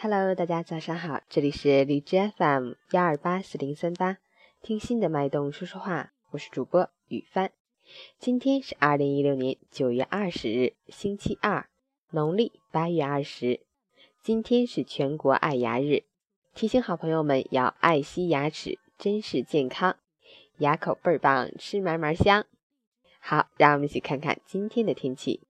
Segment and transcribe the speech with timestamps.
[0.00, 4.18] Hello，大家早上好，这里是荔枝 FM 幺二八四零三八，
[4.62, 7.50] 听心的脉动说说话，我是主播雨帆。
[8.16, 11.68] 今天是二零一六年九月二十日，星期二，
[12.12, 13.58] 农历八月二十。
[14.22, 16.04] 今天是全国爱牙日，
[16.54, 19.96] 提醒好朋友们要爱惜牙齿，珍视健康，
[20.58, 22.46] 牙口倍儿棒，吃嘛嘛香。
[23.18, 25.40] 好，让我们一起看看今天的天气。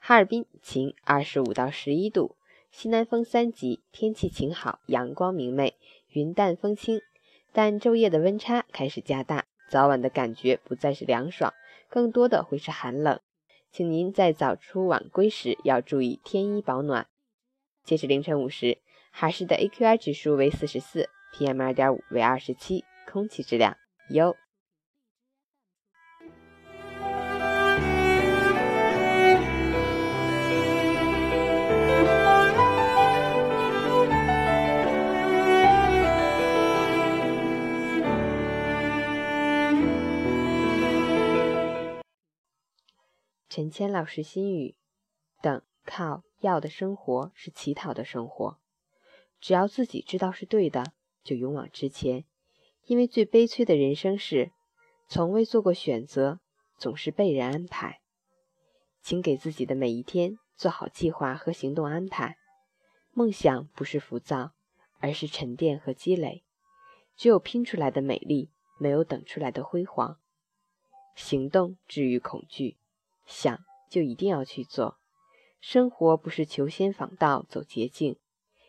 [0.00, 2.34] 哈尔滨晴，二十五到十一度。
[2.80, 5.74] 西南风三级，天气晴好，阳光明媚，
[6.12, 7.00] 云淡风轻。
[7.52, 11.52] 但昼夜的温差开始加大，早晚的感觉不再是凉爽，
[11.88, 13.18] 更多的会是寒冷。
[13.72, 17.08] 请您在早出晚归时要注意添衣保暖。
[17.82, 18.78] 截止凌晨五时，
[19.10, 23.76] 哈市的 AQI 指数为四十四，PM 二点五为二十七，空气质量
[24.10, 24.36] 优。
[43.58, 44.76] 陈谦老师心语：
[45.42, 48.60] 等、靠、要的生活是乞讨的生活。
[49.40, 50.92] 只要自己知道是对的，
[51.24, 52.24] 就勇往直前。
[52.84, 54.52] 因为最悲催的人生是，
[55.08, 56.38] 从未做过选择，
[56.78, 58.00] 总是被人安排。
[59.02, 62.36] 请给自己的每一天做好计划和行动安排。
[63.10, 64.52] 梦想不是浮躁，
[65.00, 66.44] 而是沉淀和积累。
[67.16, 70.20] 只有拼出来的美丽，没有等出来的辉煌。
[71.16, 72.76] 行动治愈恐惧。
[73.28, 74.98] 想就一定要去做，
[75.60, 78.18] 生活不是求仙访道走捷径，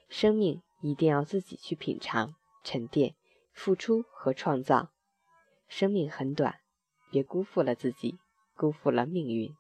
[0.10, 3.16] 生命一定要自己去品尝、沉淀、
[3.54, 4.92] 付出和创造。
[5.68, 6.56] 生命很短，
[7.10, 8.20] 别辜负了自己，
[8.56, 9.56] 辜负了命运。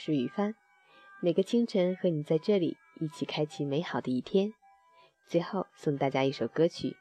[0.00, 0.54] 是雨帆，
[1.20, 4.54] 每个清晨和你在这里一起开启美好的一天。
[5.26, 6.96] 最后送大家一首歌曲，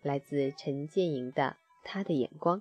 [0.00, 1.42] 来自陈建莹的
[1.84, 2.60] 《他的眼光》。